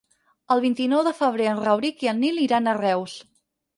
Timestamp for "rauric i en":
1.67-2.21